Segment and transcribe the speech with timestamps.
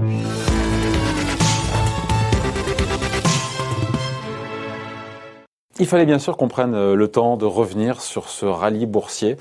[0.00, 0.06] Il
[5.86, 9.36] fallait bien sûr qu'on prenne euh, le temps de revenir sur ce rallye boursier,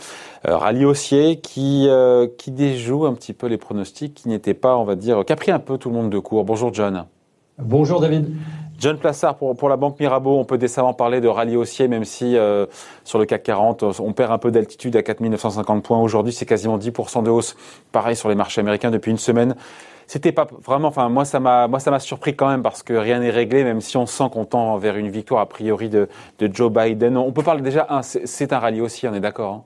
[0.48, 4.78] euh, rallye haussier qui euh, qui déjoue un petit peu les pronostics, qui n'était pas,
[4.78, 6.44] on va dire, qui a pris un peu tout le monde de court.
[6.44, 7.06] Bonjour John.
[7.60, 8.36] Bonjour David.
[8.78, 12.38] John Plassard, pour, la Banque Mirabeau, on peut décemment parler de rallye haussier, même si
[13.04, 16.00] sur le CAC 40, on perd un peu d'altitude à 4950 points.
[16.00, 17.56] Aujourd'hui, c'est quasiment 10% de hausse.
[17.92, 19.56] Pareil sur les marchés américains depuis une semaine
[20.08, 20.88] c'était pas vraiment.
[20.88, 23.64] Enfin, moi, ça m'a, moi, ça m'a surpris quand même parce que rien n'est réglé,
[23.64, 26.08] même si on sent qu'on tend vers une victoire a priori de,
[26.40, 27.18] Joe Biden.
[27.18, 27.88] On peut parler déjà.
[28.02, 29.54] C'est un rallye haussier, on est d'accord.
[29.54, 29.64] Hein?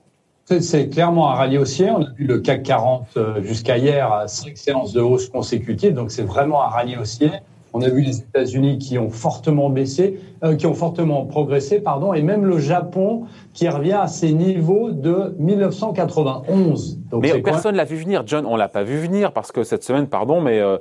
[0.59, 1.91] C'est clairement un rallye haussier.
[1.91, 6.11] On a vu le CAC 40 euh, jusqu'à hier, cinq séances de hausse consécutives, donc
[6.11, 7.29] c'est vraiment un rallye haussier.
[7.73, 12.13] On a vu les États-Unis qui ont fortement baissé, euh, qui ont fortement progressé, pardon,
[12.13, 16.99] et même le Japon qui revient à ses niveaux de 1991.
[17.09, 18.45] Donc mais personne l'a vu venir, John.
[18.45, 20.77] On l'a pas vu venir parce que cette semaine, pardon, mais euh,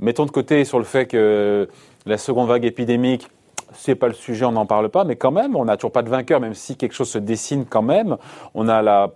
[0.00, 1.68] mettons de côté sur le fait que
[2.04, 3.28] la seconde vague épidémique,
[3.72, 6.02] c'est pas le sujet, on n'en parle pas, mais quand même, on n'a toujours pas
[6.02, 8.16] de vainqueur, même si quelque chose se dessine quand même.
[8.54, 9.12] On a la,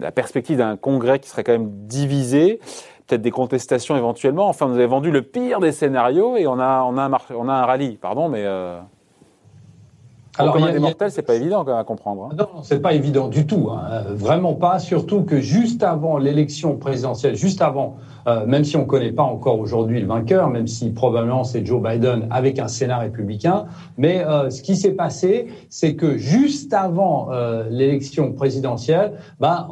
[0.00, 2.60] la perspective d'un congrès qui serait quand même divisé
[3.08, 4.48] peut-être des contestations éventuellement.
[4.48, 7.48] Enfin, vous avez vendu le pire des scénarios et on a, on a, un, on
[7.48, 7.96] a un rallye.
[7.96, 8.44] Pardon, mais.
[8.44, 8.80] Euh...
[10.36, 12.28] Alors, comme des mortels, c'est pas évident à comprendre.
[12.30, 12.36] Hein.
[12.38, 14.04] Non, c'est pas évident du tout, hein.
[14.10, 14.78] vraiment pas.
[14.78, 19.58] Surtout que juste avant l'élection présidentielle, juste avant, euh, même si on connaît pas encore
[19.58, 24.50] aujourd'hui le vainqueur, même si probablement c'est Joe Biden avec un Sénat républicain, mais euh,
[24.50, 29.68] ce qui s'est passé, c'est que juste avant euh, l'élection présidentielle, ben,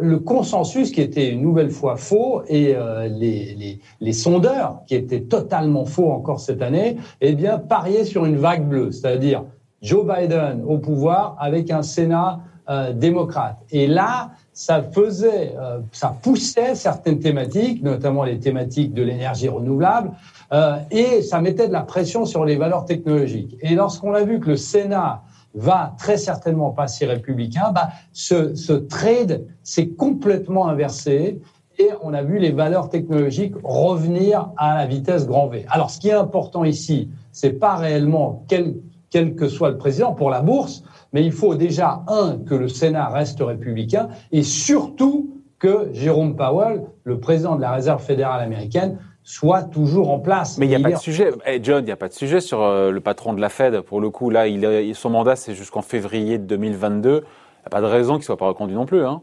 [0.00, 2.74] le consensus qui était une nouvelle fois faux et
[3.08, 8.26] les, les, les, sondeurs qui étaient totalement faux encore cette année, eh bien pariaient sur
[8.26, 9.44] une vague bleue, c'est-à-dire
[9.82, 13.58] Joe Biden au pouvoir avec un Sénat euh, démocrate.
[13.70, 20.12] Et là, ça faisait, euh, ça poussait certaines thématiques, notamment les thématiques de l'énergie renouvelable,
[20.52, 23.56] euh, et ça mettait de la pression sur les valeurs technologiques.
[23.60, 25.22] Et lorsqu'on a vu que le Sénat
[25.54, 31.40] va très certainement passer républicain, bah, ce, ce trade s'est complètement inversé
[31.78, 35.64] et on a vu les valeurs technologiques revenir à la vitesse grand V.
[35.70, 38.74] Alors, ce qui est important ici, c'est pas réellement quel
[39.10, 42.68] quel que soit le président, pour la bourse, mais il faut déjà, un, que le
[42.68, 48.98] Sénat reste républicain, et surtout que Jérôme Powell, le président de la Réserve fédérale américaine,
[49.22, 50.58] soit toujours en place.
[50.58, 52.40] Mais il n'y a pas de sujet, hey John, il n'y a pas de sujet
[52.40, 53.80] sur euh, le patron de la Fed.
[53.82, 57.10] Pour le coup, là, il, son mandat, c'est jusqu'en février 2022.
[57.10, 57.20] Il n'y
[57.66, 59.04] a pas de raison qu'il ne soit pas reconduit non plus.
[59.04, 59.20] Hein.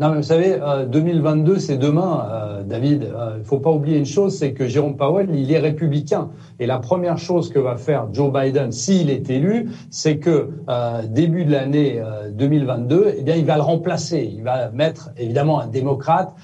[0.00, 3.04] Non, mais vous savez, 2022, euh, c'est demain, euh, David.
[3.04, 6.30] Il euh, faut pas oublier une chose, c'est que Jérôme Powell, il est républicain.
[6.58, 10.50] Et la première chose que va faire Joe Biden, s'il est élu, c'est que
[11.10, 14.28] début de l'année 2022, eh bien, il va le remplacer.
[14.34, 16.34] Il va mettre évidemment un démocrate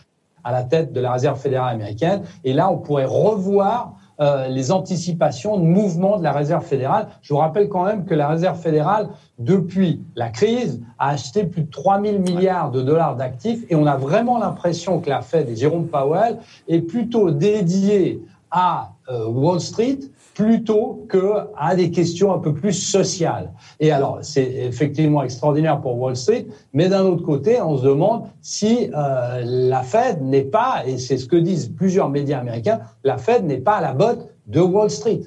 [0.44, 2.22] à la tête de la Réserve fédérale américaine.
[2.44, 7.08] Et là, on pourrait revoir euh, les anticipations de mouvement de la Réserve fédérale.
[7.22, 9.08] Je vous rappelle quand même que la Réserve fédérale,
[9.38, 13.86] depuis la crise, a acheté plus de 3 000 milliards de dollars d'actifs et on
[13.86, 16.38] a vraiment l'impression que la Fed et Jérôme Powell
[16.68, 19.98] est plutôt dédié à euh, Wall Street
[20.34, 23.52] plutôt que à des questions un peu plus sociales.
[23.78, 28.24] Et alors, c'est effectivement extraordinaire pour Wall Street, mais d'un autre côté, on se demande
[28.40, 33.18] si euh, la Fed n'est pas, et c'est ce que disent plusieurs médias américains, la
[33.18, 35.22] Fed n'est pas à la botte de Wall Street.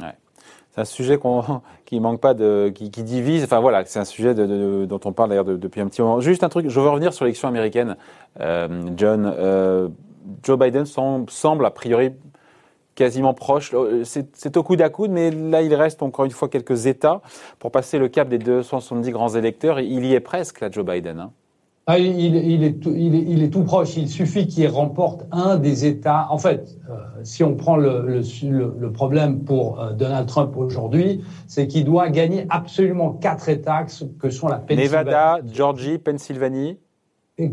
[0.00, 0.14] Ouais.
[0.74, 1.20] C'est un sujet
[1.84, 3.44] qui manque pas de, qui, divise.
[3.44, 6.20] Enfin voilà, c'est un sujet dont on parle d'ailleurs depuis un petit moment.
[6.20, 7.96] Juste un truc, je veux revenir sur l'élection américaine,
[8.40, 9.92] euh, John.
[10.42, 12.12] Joe Biden semble a priori
[12.96, 13.72] quasiment proche.
[13.74, 17.20] Euh, c'est au coude à coude, mais là, il reste encore une fois quelques États
[17.60, 19.78] pour passer le cap des 270 grands électeurs.
[19.78, 21.20] Il y est presque, là, Joe Biden.
[21.20, 21.30] Hein.
[21.88, 23.96] Ah, il, il, est tout, il, est, il, est tout, proche.
[23.96, 26.26] Il suffit qu'il remporte un des États.
[26.30, 31.22] En fait, euh, si on prend le, le, le problème pour euh, Donald Trump aujourd'hui,
[31.46, 33.86] c'est qu'il doit gagner absolument quatre États
[34.18, 34.88] que sont la Pennsylvanie.
[34.88, 36.76] Nevada, Georgie, Pennsylvanie.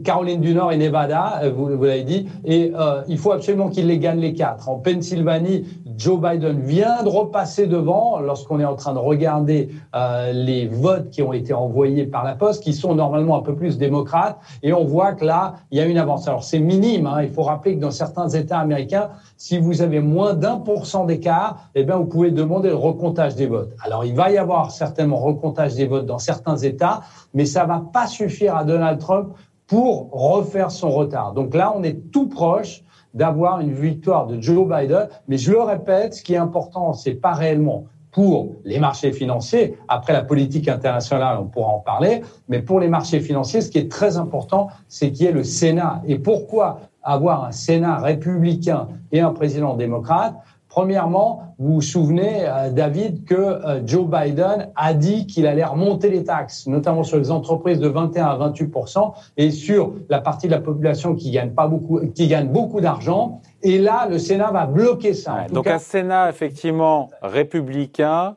[0.06, 3.88] Caroline du Nord et Nevada, euh, vous, l'avez dit, et euh, il faut absolument qu'il
[3.88, 4.70] les gagne les quatre.
[4.70, 5.66] En Pennsylvanie,
[5.98, 11.10] Joe Biden vient de repasser devant lorsqu'on est en train de regarder euh, les votes
[11.10, 14.72] qui ont été envoyés par la poste, qui sont normalement un peu plus démocrates, et
[14.72, 16.30] on voit que là, il y a une avance.
[16.30, 20.00] Alors c'est minime, hein, il faut rappeler que dans certains États américains, si vous avez
[20.00, 23.74] moins d'un pour cent d'écart, eh bien vous pouvez demander le recomptage des votes.
[23.84, 27.02] Alors il va y avoir certainement recomptage des votes dans certains États,
[27.34, 29.34] mais ça va pas suffire à Donald Trump
[29.74, 31.34] pour refaire son retard.
[31.34, 32.84] Donc là, on est tout proche
[33.16, 35.08] d'avoir une victoire de Joe Biden.
[35.28, 39.76] Mais je le répète, ce qui est important, c'est pas réellement pour les marchés financiers.
[39.88, 42.22] Après la politique internationale, on pourra en parler.
[42.50, 45.44] Mais pour les marchés financiers, ce qui est très important, c'est qu'il y ait le
[45.44, 46.04] Sénat.
[46.06, 50.36] Et pourquoi avoir un Sénat républicain et un président démocrate,
[50.74, 56.10] Premièrement, vous vous souvenez, euh, David, que euh, Joe Biden a dit qu'il allait remonter
[56.10, 60.52] les taxes, notamment sur les entreprises de 21 à 28% et sur la partie de
[60.52, 63.40] la population qui gagne pas beaucoup, qui gagne beaucoup d'argent.
[63.62, 65.46] Et là, le Sénat va bloquer ça.
[65.54, 68.36] donc un Sénat effectivement républicain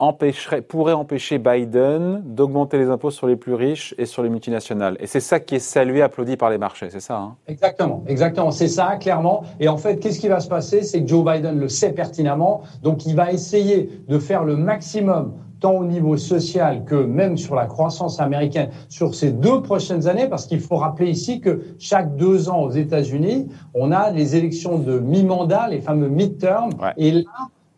[0.00, 4.96] empêcherait, pourrait empêcher Biden d'augmenter les impôts sur les plus riches et sur les multinationales.
[4.98, 7.36] Et c'est ça qui est salué, applaudi par les marchés, c'est ça hein?
[7.46, 9.44] Exactement, exactement, c'est ça, clairement.
[9.60, 10.82] Et en fait, qu'est-ce qui va se passer?
[10.82, 15.34] C'est que Joe Biden le sait pertinemment, donc il va essayer de faire le maximum
[15.60, 20.26] tant au niveau social que même sur la croissance américaine sur ces deux prochaines années,
[20.26, 24.78] parce qu'il faut rappeler ici que chaque deux ans aux États-Unis, on a les élections
[24.78, 27.22] de mi-mandat, les fameux midterms, et là,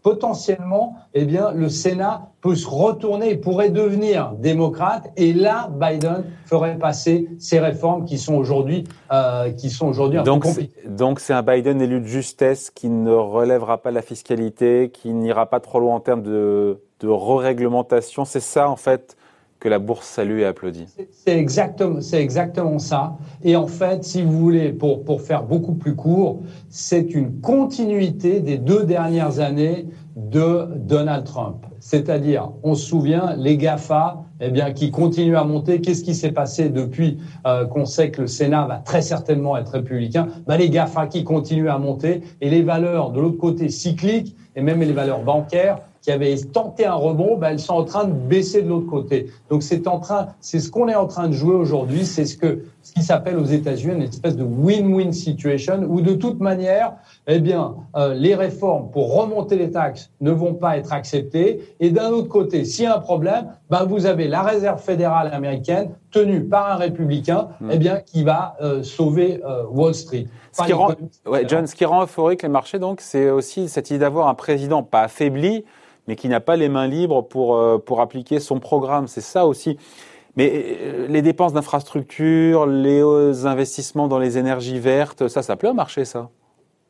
[0.03, 5.11] potentiellement, eh bien, le Sénat peut se retourner et pourrait devenir démocrate.
[5.17, 10.25] Et là, Biden ferait passer ces réformes qui sont aujourd'hui, euh, qui sont aujourd'hui un
[10.25, 10.45] donc,
[10.87, 15.47] Donc, c'est un Biden élu de justesse qui ne relèvera pas la fiscalité, qui n'ira
[15.47, 18.25] pas trop loin en termes de, de re-réglementation.
[18.25, 19.17] C'est ça, en fait,
[19.63, 20.87] que la bourse salue et applaudit.
[21.13, 23.17] C'est exactement, exactement ça.
[23.45, 28.41] Et en fait, si vous voulez, pour, pour faire beaucoup plus court, c'est une continuité
[28.41, 29.87] des deux dernières années
[30.17, 31.65] de Donald Trump.
[31.79, 35.81] C'est-à-dire, on se souvient, les GAFA, eh bien, qui continuent à monter.
[35.81, 39.71] Qu'est-ce qui s'est passé depuis euh, qu'on sait que le Sénat va très certainement être
[39.71, 40.27] républicain?
[40.49, 44.61] Ben, Les GAFA qui continuent à monter et les valeurs de l'autre côté cycliques et
[44.61, 48.13] même les valeurs bancaires qui avaient tenté un rebond, ben, elles sont en train de
[48.13, 49.31] baisser de l'autre côté.
[49.49, 52.37] Donc c'est en train, c'est ce qu'on est en train de jouer aujourd'hui, c'est ce
[52.37, 56.95] que ce qui s'appelle aux États-Unis une espèce de win-win situation où de toute manière,
[57.29, 61.63] eh bien, euh, les réformes pour remonter les taxes ne vont pas être acceptées.
[61.79, 65.33] Et d'un autre côté, s'il y a un problème, ben, vous avez la Réserve fédérale
[65.33, 67.71] américaine tenue par un républicain, hmm.
[67.73, 70.27] eh bien, qui va euh, sauver euh, Wall Street.
[70.53, 70.93] Ce qui, rend,
[71.27, 74.35] ouais, John, ce qui rend euphorique les marchés, donc, c'est aussi cette idée d'avoir un
[74.35, 75.65] président pas affaibli,
[76.07, 79.07] mais qui n'a pas les mains libres pour, euh, pour appliquer son programme.
[79.07, 79.79] C'est ça aussi.
[80.37, 80.51] Mais
[80.81, 86.05] euh, les dépenses d'infrastructure, les investissements dans les énergies vertes, ça, ça plaît au marché,
[86.05, 86.31] ça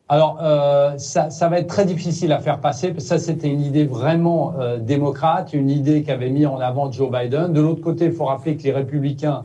[0.09, 2.93] alors, euh, ça, ça, va être très difficile à faire passer.
[2.99, 7.55] Ça, c'était une idée vraiment démocrate, une idée qu'avait mis en avant Joe Biden.
[7.55, 9.43] De l'autre côté, il faut rappeler que les républicains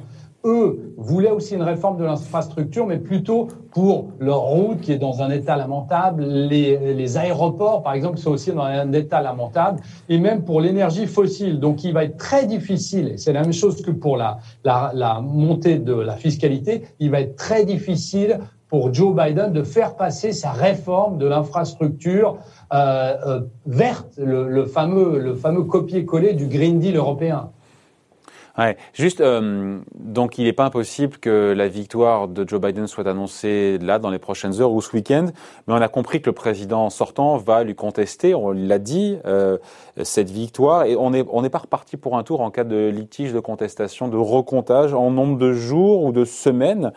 [0.48, 5.22] eux, voulaient aussi une réforme de l'infrastructure, mais plutôt pour leur route qui est dans
[5.22, 10.44] un état lamentable, les, aéroports, par exemple, sont aussi dans un état lamentable, et même
[10.44, 11.60] pour l'énergie fossile.
[11.60, 14.40] Donc, il va être très difficile, et c'est la même chose que pour la,
[15.22, 18.40] montée de la fiscalité, il va être très difficile
[18.70, 22.38] pour Joe Biden de faire passer sa réforme de l'infrastructure
[22.74, 27.52] euh, euh, verte, le, le, fameux, le fameux copier-coller du Green Deal européen.
[28.58, 33.08] Ouais, juste, euh, donc il n'est pas impossible que la victoire de Joe Biden soit
[33.08, 35.28] annoncée là dans les prochaines heures ou ce week-end,
[35.68, 39.60] mais on a compris que le président sortant va lui contester, on l'a dit, euh,
[40.02, 42.90] cette victoire, et on n'est on est pas reparti pour un tour en cas de
[42.90, 46.94] litige, de contestation, de recomptage en nombre de jours ou de semaines,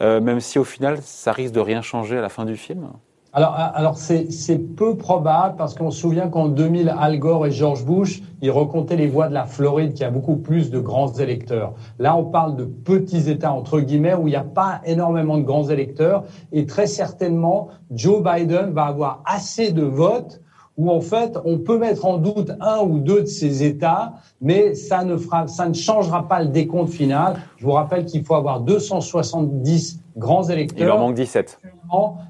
[0.00, 2.88] euh, même si au final ça risque de rien changer à la fin du film.
[3.36, 7.84] Alors, alors c'est peu probable parce qu'on se souvient qu'en 2000, Al Gore et George
[7.84, 11.72] Bush, ils recomptaient les voix de la Floride qui a beaucoup plus de grands électeurs.
[11.98, 15.42] Là, on parle de petits États, entre guillemets, où il n'y a pas énormément de
[15.42, 16.22] grands électeurs.
[16.52, 20.40] Et très certainement, Joe Biden va avoir assez de votes
[20.76, 24.74] où en fait on peut mettre en doute un ou deux de ces États, mais
[24.74, 27.40] ça ne fera, ça ne changera pas le décompte final.
[27.56, 30.88] Je vous rappelle qu'il faut avoir 270 grands électeurs.
[30.88, 31.60] Il en manque 17.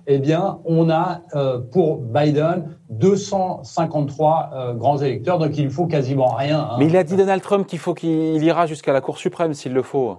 [0.07, 6.29] Eh bien, on a euh, pour Biden 253 euh, grands électeurs, donc il faut quasiment
[6.29, 6.61] rien.
[6.61, 6.77] Hein.
[6.79, 9.73] Mais il a dit Donald Trump qu'il faut qu'il ira jusqu'à la Cour suprême s'il
[9.73, 10.17] le faut.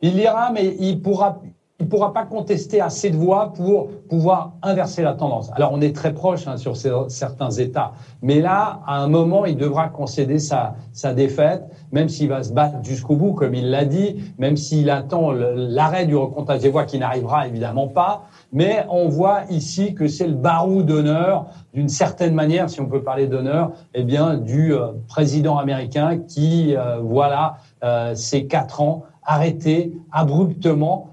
[0.00, 1.40] Il ira, mais il pourra,
[1.82, 5.50] il pourra pas contester assez de voix pour pouvoir inverser la tendance.
[5.56, 9.56] Alors, on est très proche hein, sur certains États, mais là, à un moment, il
[9.56, 13.84] devra concéder sa, sa défaite, même s'il va se battre jusqu'au bout, comme il l'a
[13.84, 19.08] dit, même s'il attend l'arrêt du recomptage des voix qui n'arrivera évidemment pas mais on
[19.08, 23.72] voit ici que c'est le barou d'honneur, d'une certaine manière, si on peut parler d'honneur,
[23.94, 31.11] eh bien, du euh, président américain qui, euh, voilà, euh, ces quatre ans arrêtés abruptement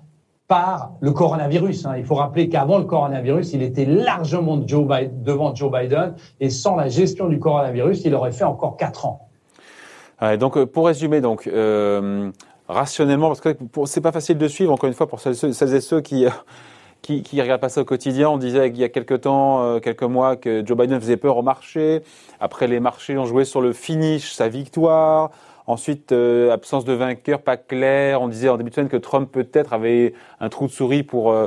[0.50, 1.86] par le coronavirus.
[1.86, 1.94] Hein.
[1.98, 6.90] Il faut rappeler qu'avant le coronavirus, il était largement devant Joe Biden, et sans la
[6.90, 9.30] gestion du coronavirus, il aurait fait encore quatre ans.
[10.38, 11.50] donc, pour résumer, donc.
[12.68, 16.02] rationnellement, parce que c'est pas facile de suivre, encore une fois, pour celles et ceux
[16.02, 16.26] qui,
[17.02, 18.30] qui, qui regarde pas ça au quotidien.
[18.30, 21.38] On disait il y a quelques temps, euh, quelques mois, que Joe Biden faisait peur
[21.38, 22.02] au marché.
[22.40, 25.32] Après, les marchés ont joué sur le finish, sa victoire.
[25.70, 28.24] Ensuite, euh, absence de vainqueur, pas clair.
[28.24, 31.32] On disait en début de semaine que Trump peut-être avait un trou de souris pour
[31.32, 31.46] euh,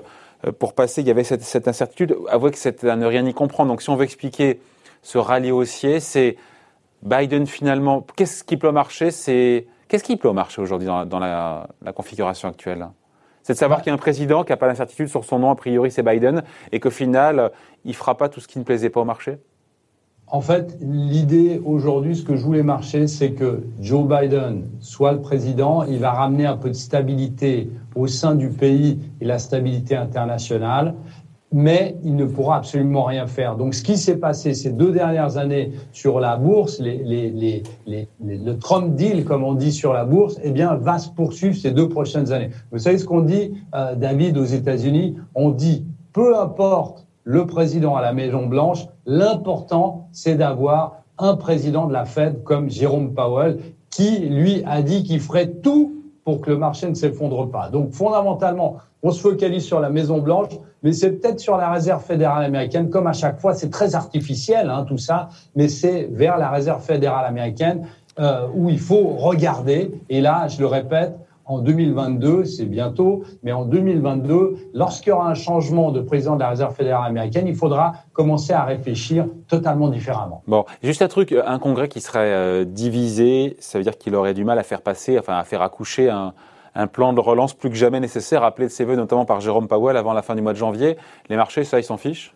[0.58, 2.16] pour passer, il y avait cette, cette incertitude.
[2.28, 3.70] Avouez que c'est à ne rien y comprendre.
[3.70, 4.60] Donc si on veut expliquer
[5.02, 6.36] ce rallye haussier, c'est
[7.02, 9.10] Biden finalement, qu'est-ce qui peut marcher?
[9.10, 12.88] C'est Qu'est-ce qui peut marcher aujourd'hui dans, la, configuration actuelle?
[13.42, 15.50] C'est de savoir qu'il y a un président qui n'a pas d'incertitude sur son nom,
[15.50, 17.50] a priori c'est Biden, et qu'au final,
[17.84, 19.38] il ne fera pas tout ce qui ne plaisait pas au marché?
[20.32, 25.20] En fait, l'idée aujourd'hui, ce que je voulais marcher, c'est que Joe Biden soit le
[25.20, 29.94] président, il va ramener un peu de stabilité au sein du pays et la stabilité
[29.94, 30.94] internationale
[31.54, 33.56] mais il ne pourra absolument rien faire.
[33.56, 38.94] Donc, ce qui s'est passé ces deux dernières années sur la bourse, les, le Trump
[38.94, 42.32] deal, comme on dit sur la bourse, eh bien, va se poursuivre ces deux prochaines
[42.32, 42.48] années.
[42.70, 45.16] Vous savez ce qu'on dit, euh, David, aux États-Unis?
[45.34, 45.84] On dit,
[46.14, 52.04] peu importe le président à la Maison Blanche, l'important, c'est d'avoir un président de la
[52.04, 53.58] Fed comme Jérôme Powell,
[53.90, 57.68] qui, lui, a dit qu'il ferait tout pour que le marché ne s'effondre pas.
[57.68, 60.50] Donc, fondamentalement, on se focalise sur la Maison Blanche,
[60.82, 64.70] mais c'est peut-être sur la Réserve fédérale américaine, comme à chaque fois, c'est très artificiel
[64.70, 67.86] hein, tout ça, mais c'est vers la Réserve fédérale américaine
[68.18, 69.92] euh, où il faut regarder.
[70.08, 75.28] Et là, je le répète, en 2022, c'est bientôt, mais en 2022, lorsqu'il y aura
[75.28, 79.88] un changement de président de la Réserve fédérale américaine, il faudra commencer à réfléchir totalement
[79.88, 80.42] différemment.
[80.46, 84.34] Bon, juste un truc, un congrès qui serait euh, divisé, ça veut dire qu'il aurait
[84.34, 86.34] du mal à faire passer, enfin à faire accoucher un,
[86.74, 89.68] un plan de relance plus que jamais nécessaire, appelé de ses voeux notamment par Jérôme
[89.68, 90.96] Powell avant la fin du mois de janvier.
[91.28, 92.34] Les marchés, ça, ils s'en fichent?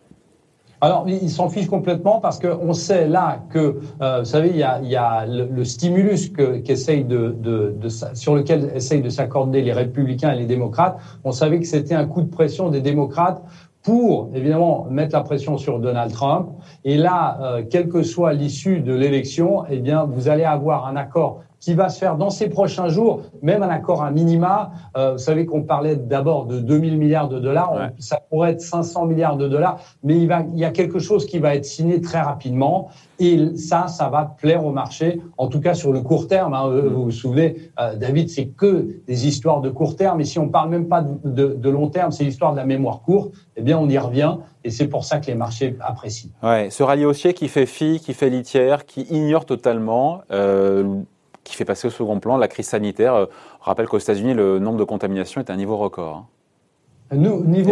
[0.81, 4.63] Alors, ils s'en fichent complètement parce qu'on sait là que, euh, vous savez, il y
[4.63, 6.59] a, il y a le, stimulus que,
[7.03, 10.99] de, de, de, sur lequel essayent de s'accorder les républicains et les démocrates.
[11.25, 13.43] On savait que c'était un coup de pression des démocrates
[13.83, 16.49] pour évidemment mettre la pression sur Donald Trump.
[16.85, 20.97] Et là, euh, quelle que soit l'issue de l'élection, eh bien, vous allez avoir un
[20.97, 24.71] accord qui va se faire dans ces prochains jours, même un accord à minima.
[24.97, 29.07] Euh, vous savez qu'on parlait d'abord de 2000 milliards de dollars, ça pourrait être 500
[29.07, 32.01] milliards de dollars, mais il, va, il y a quelque chose qui va être signé
[32.01, 32.89] très rapidement.
[33.19, 36.55] Et ça, ça va plaire au marché, en tout cas sur le court terme.
[36.55, 36.69] Hein.
[36.69, 36.89] Mm.
[36.89, 40.21] Vous vous souvenez, euh, David, c'est que des histoires de court terme.
[40.21, 43.01] Et si on parle même pas de, de, long terme, c'est l'histoire de la mémoire
[43.01, 44.37] courte, eh bien, on y revient.
[44.65, 46.31] Et c'est pour ça que les marchés apprécient.
[46.43, 51.03] Ouais, ce rallye haussier qui fait fi, qui fait litière, qui ignore totalement euh,
[51.47, 53.15] qui fait passer au second plan la crise sanitaire.
[53.15, 53.27] On euh,
[53.61, 56.17] rappelle qu'aux États-Unis, le nombre de contaminations est à un niveau record.
[56.17, 56.27] Hein.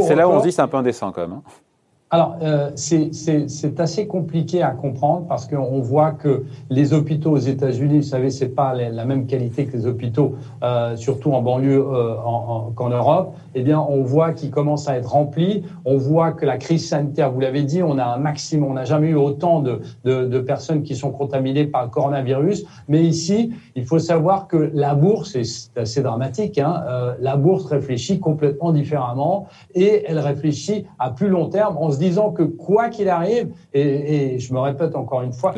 [0.06, 1.32] c'est là où on se dit c'est un peu indécent quand même.
[1.32, 1.42] Hein.
[2.10, 7.96] Alors, euh, c'est assez compliqué à comprendre parce qu'on voit que les hôpitaux aux États-Unis,
[7.96, 12.14] vous savez, c'est pas la même qualité que les hôpitaux, euh, surtout en banlieue euh,
[12.76, 13.34] qu'en Europe.
[13.56, 15.64] Eh bien, on voit qu'ils commencent à être remplis.
[15.84, 18.84] On voit que la crise sanitaire, vous l'avez dit, on a un maximum, on n'a
[18.84, 22.64] jamais eu autant de, de, de, personnes qui sont contaminées par le coronavirus.
[22.88, 27.36] Mais ici, il faut savoir que la bourse, et c'est assez dramatique, hein, euh, la
[27.36, 31.76] bourse réfléchit complètement différemment et elle réfléchit à plus long terme.
[31.80, 35.52] On se disant que quoi qu'il arrive, et, je me répète encore une fois,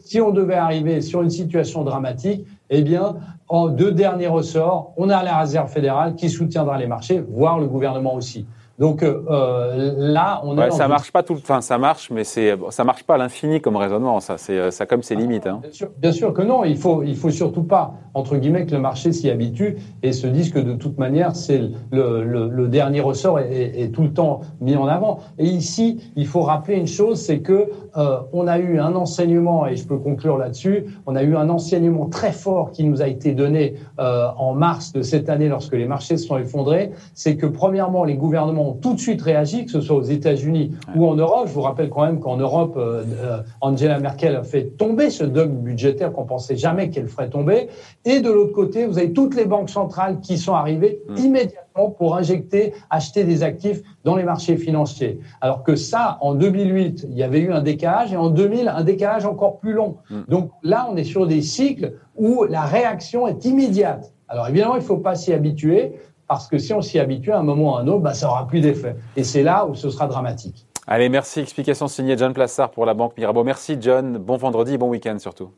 [0.00, 3.16] si on devait arriver sur une situation dramatique, eh bien,
[3.48, 7.66] en deux derniers ressorts, on a la réserve fédérale qui soutiendra les marchés, voire le
[7.66, 8.46] gouvernement aussi.
[8.80, 12.56] Donc euh, là, on ouais, ça marche pas tout le temps, ça marche, mais c'est
[12.70, 14.20] ça marche pas à l'infini comme raisonnement.
[14.20, 15.46] Ça, c'est euh, ça comme ses limites.
[15.46, 15.58] Hein.
[15.60, 16.64] Bien, sûr, bien, sûr, que non.
[16.64, 20.26] Il faut il faut surtout pas entre guillemets que le marché s'y habitue et se
[20.26, 21.58] dise que de toute manière c'est
[21.92, 25.20] le, le, le, dernier ressort est, est, tout le temps mis en avant.
[25.38, 27.68] Et ici, il faut rappeler une chose, c'est que
[27.98, 30.86] euh, on a eu un enseignement et je peux conclure là-dessus.
[31.06, 34.92] On a eu un enseignement très fort qui nous a été donné euh, en mars
[34.92, 36.92] de cette année lorsque les marchés se sont effondrés.
[37.12, 41.06] C'est que premièrement, les gouvernements tout de suite réagi, que ce soit aux États-Unis ou
[41.06, 41.48] en Europe.
[41.48, 45.24] Je vous rappelle quand même qu'en Europe, euh, euh, Angela Merkel a fait tomber ce
[45.24, 47.68] dogme budgétaire qu'on pensait jamais qu'elle ferait tomber.
[48.04, 51.16] Et de l'autre côté, vous avez toutes les banques centrales qui sont arrivées mm.
[51.16, 55.20] immédiatement pour injecter, acheter des actifs dans les marchés financiers.
[55.40, 58.84] Alors que ça, en 2008, il y avait eu un décalage et en 2000, un
[58.84, 59.96] décalage encore plus long.
[60.10, 60.20] Mm.
[60.28, 64.12] Donc là, on est sur des cycles où la réaction est immédiate.
[64.30, 65.94] Alors évidemment, il ne faut pas s'y habituer
[66.30, 68.28] parce que si on s'y habitue à un moment ou à un autre, bah, ça
[68.28, 68.94] aura plus d'effet.
[69.16, 70.64] Et c'est là où ce sera dramatique.
[70.86, 71.40] Allez, merci.
[71.40, 73.42] Explication signée John Plassard pour la Banque Mirabeau.
[73.42, 74.16] Merci John.
[74.16, 75.50] Bon vendredi, bon week-end surtout.